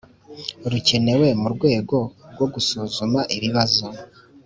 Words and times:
Rukenewe 0.71 1.27
mu 1.41 1.47
rwego 1.55 1.97
rwo 2.33 2.45
gusuzuma 2.53 3.19
ibibazo 3.35 3.85